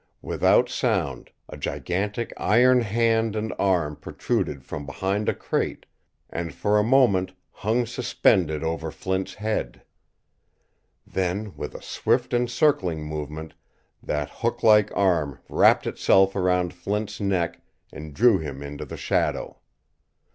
[0.23, 5.85] Without sound a gigantic iron hand and arm protruded from behind a crate
[6.27, 9.83] and, for a moment, hung suspended over Flint's head.
[11.05, 13.53] Then, with a swift encircling movement,
[14.01, 17.61] that hooklike arm wrapped itself around Flint's neck
[17.93, 19.59] and drew him into the shadow.